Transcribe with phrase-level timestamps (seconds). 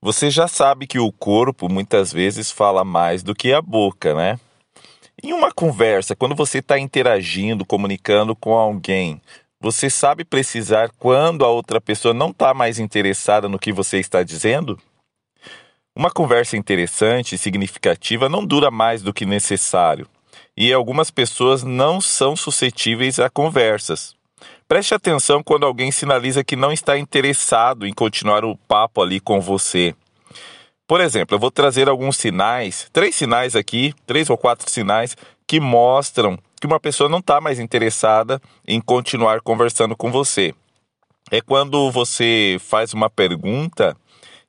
[0.00, 4.38] Você já sabe que o corpo muitas vezes fala mais do que a boca, né?
[5.20, 9.20] Em uma conversa, quando você está interagindo, comunicando com alguém,
[9.60, 14.22] você sabe precisar quando a outra pessoa não está mais interessada no que você está
[14.22, 14.78] dizendo?
[15.96, 20.06] Uma conversa interessante e significativa não dura mais do que necessário,
[20.56, 24.17] e algumas pessoas não são suscetíveis a conversas.
[24.68, 29.40] Preste atenção quando alguém sinaliza que não está interessado em continuar o papo ali com
[29.40, 29.94] você.
[30.86, 35.58] Por exemplo, eu vou trazer alguns sinais, três sinais aqui, três ou quatro sinais que
[35.58, 40.54] mostram que uma pessoa não está mais interessada em continuar conversando com você.
[41.30, 43.96] É quando você faz uma pergunta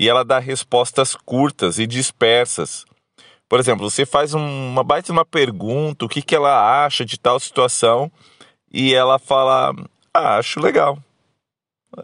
[0.00, 2.86] e ela dá respostas curtas e dispersas.
[3.46, 7.38] Por exemplo, você faz uma baita uma pergunta, o que, que ela acha de tal
[7.38, 8.10] situação,
[8.72, 9.74] e ela fala,
[10.16, 10.98] ah, acho legal,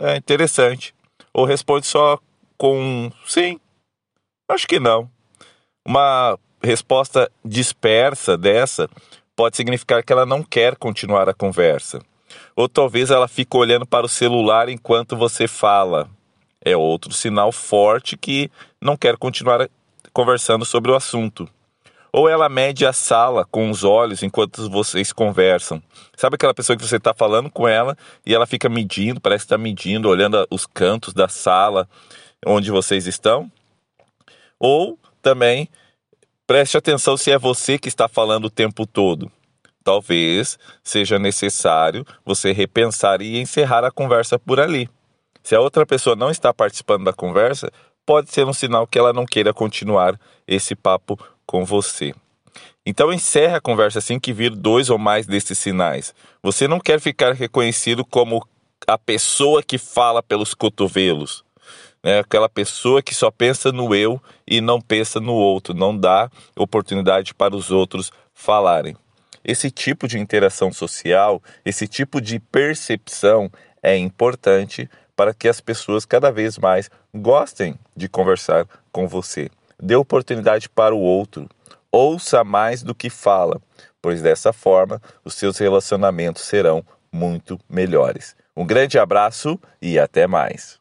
[0.00, 0.94] é interessante.
[1.32, 2.18] Ou responde só
[2.58, 3.58] com sim,
[4.48, 5.10] acho que não.
[5.84, 8.88] Uma resposta dispersa dessa
[9.34, 12.00] pode significar que ela não quer continuar a conversa.
[12.54, 16.08] Ou talvez ela fique olhando para o celular enquanto você fala.
[16.64, 19.68] É outro sinal forte que não quer continuar
[20.12, 21.48] conversando sobre o assunto.
[22.12, 25.82] Ou ela mede a sala com os olhos enquanto vocês conversam.
[26.14, 27.96] Sabe aquela pessoa que você está falando com ela
[28.26, 31.88] e ela fica medindo, parece que está medindo, olhando os cantos da sala
[32.44, 33.50] onde vocês estão?
[34.58, 35.68] Ou também
[36.46, 39.30] preste atenção se é você que está falando o tempo todo.
[39.82, 44.88] Talvez seja necessário você repensar e encerrar a conversa por ali.
[45.42, 47.72] Se a outra pessoa não está participando da conversa,
[48.06, 51.18] pode ser um sinal que ela não queira continuar esse papo
[51.52, 52.14] com você.
[52.84, 56.14] Então encerre a conversa assim que vir dois ou mais desses sinais.
[56.42, 58.42] Você não quer ficar reconhecido como
[58.86, 61.44] a pessoa que fala pelos cotovelos,
[62.02, 62.20] né?
[62.20, 67.34] Aquela pessoa que só pensa no eu e não pensa no outro, não dá oportunidade
[67.34, 68.96] para os outros falarem.
[69.44, 73.52] Esse tipo de interação social, esse tipo de percepção
[73.82, 79.50] é importante para que as pessoas cada vez mais gostem de conversar com você.
[79.84, 81.48] Dê oportunidade para o outro.
[81.90, 83.60] Ouça mais do que fala,
[84.00, 88.36] pois dessa forma os seus relacionamentos serão muito melhores.
[88.56, 90.78] Um grande abraço e até mais.